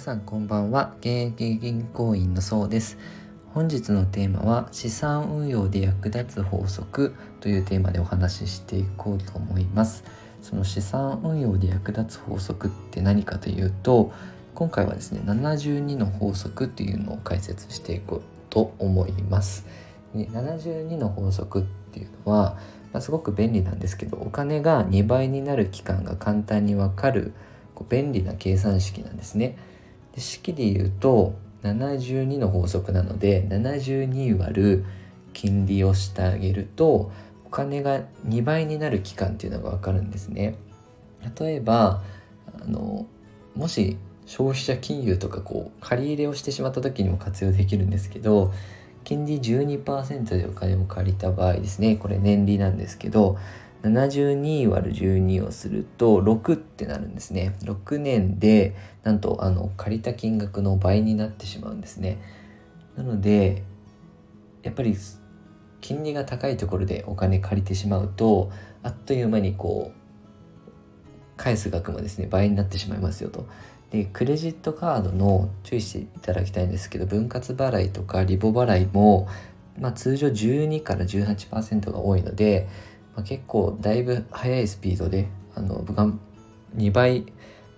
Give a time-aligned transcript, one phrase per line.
[0.00, 0.94] さんこんばんは。
[1.00, 2.96] 現役銀行員のそうです。
[3.52, 10.02] 本日のテーマは資産運用で役立つ法則というテーマでお話ししていこうと思います。
[10.40, 14.10] その資産運用で役立つ法則って何かというと
[14.54, 19.66] 今回はですね72の法則っていうのを解説していこうと思います。
[20.14, 21.62] で72の法則っ
[21.92, 22.56] ていうのは、
[22.94, 27.34] まあ、すごく便利なんですけどお金が2倍になる期間が簡単にわかる
[27.74, 29.58] こう便利な計算式なんですね。
[30.14, 34.84] で式で言うと72の法則なので72割る
[35.32, 37.12] 金利をしてあげると
[37.44, 40.56] お金が2倍になる期間っていうのが分かるんですね。
[41.38, 42.02] 例えば
[42.62, 43.06] あの
[43.54, 43.96] もし
[44.26, 48.52] 消費者金融とかこう借り入れをしてしまった時にも活用できるんですけど
[49.04, 53.38] 金利12%でお金を借りた場合ですねこれ年利なんですけど
[53.82, 57.56] 72割る12をすると6ってなるんですね。
[57.62, 62.18] 6年でなんとあの借りた金額の倍になってしまうんですね。
[62.96, 63.62] なので
[64.62, 64.96] やっぱり
[65.80, 68.50] 金利が高いところでお金借りてしまうと
[68.82, 70.00] あっという間にこう
[71.38, 73.46] 返す額もですね倍になってしまいますよと。
[73.90, 79.26] でクレジットカードの注意していただきたいんですけど分割払いとかリボ払いも、
[79.80, 82.68] まあ、通常12から18%が多いので
[83.14, 85.84] まあ、結構だいぶ速いスピードであの
[86.76, 87.26] 2倍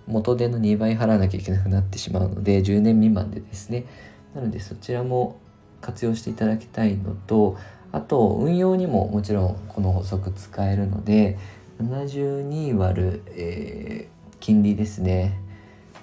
[0.07, 3.85] 元手の2倍払わなきゃいけなくなってしまうので10年未満でですね。
[4.35, 5.39] なのでそちらも
[5.81, 7.57] 活用していただきたいのと
[7.91, 11.37] あと運用にももちろんこの法則使えるので
[11.81, 15.39] 72割る、えー、金利ですね、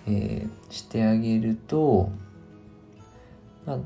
[0.06, 2.10] えー、してあげると、
[3.66, 3.78] まあ、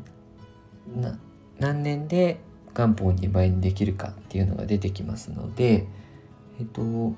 [1.58, 2.40] 何年で
[2.74, 5.86] 元本2倍にできるかっていうのが出てきますので、
[6.58, 7.14] えっと、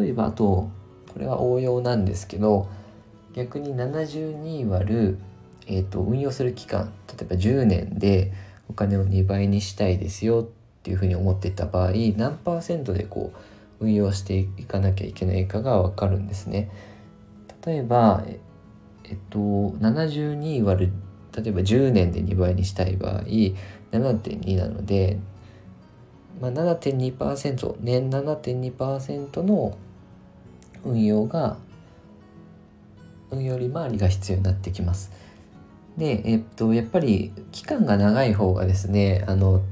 [0.00, 0.70] 例えばあと
[1.12, 2.68] これは応用なんですけど
[3.34, 5.18] 逆に72割る、
[5.66, 8.32] えっと、運用する期間例えば10年で
[8.68, 16.68] お金を2倍にしたいですよっていうふうに思ってた場合何パーセントでこう運用していかなきゃいけないかが分かるんですね。
[17.64, 18.24] 例えば、
[19.04, 20.92] えっと、72割る
[21.42, 25.18] 例えば10年で2倍にしたい場合7.2なので、
[26.40, 29.76] まあ、7.2%年7.2%の
[30.84, 31.56] 運用が
[33.30, 35.10] 運用利回りが必要になってきます。
[35.96, 39.62] で、えっと、やっぱり期間が長い方がですねあの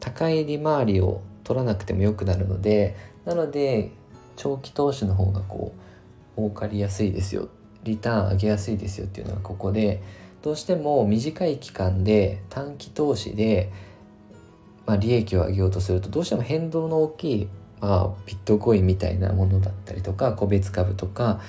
[0.00, 3.90] 高い利回りを取らなくてもよくなるのでなので
[4.36, 5.72] 長期投資の方がこ
[6.36, 7.48] う儲かりやすいですよ
[7.84, 10.02] リターン上げやすいですよっていうのはここで
[10.42, 13.72] どうしても短い期間で短期投資で、
[14.86, 17.48] まあ、利益を上げようとするとどうしても変動の大きい、
[17.80, 21.40] まあ、ビットコインみたいなものだったりとか個別株とか、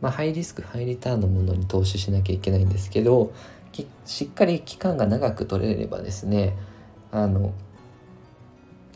[0.00, 3.32] まあ、ハイリスクハイリターンのものに投資しなきゃいけないんですけど
[4.04, 6.54] しっかり期間が長く取れればですね
[7.10, 7.54] あの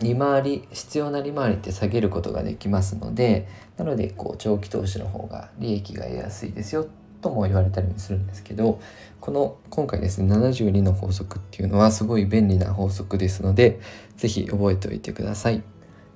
[0.01, 6.87] 利回り必要な利回りって下げることができますのでなのでこう長期投資の方が利益が得やすいですよ
[7.27, 8.81] とも言われたりもするんですけど
[9.21, 13.81] この今回ですね72の法則っていうのはすごい便利な法則ですので
[14.17, 15.63] 是非覚えておいてください。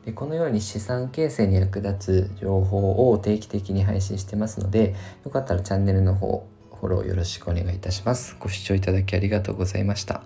[0.07, 4.95] でこのように資産形成に役立つ情報を定期的に配信してますので
[5.25, 6.47] よかったらチャンネルの方
[6.81, 8.37] フォローよろしくお願いいたします。
[8.39, 10.23] ご視聴いただきありがとうございました。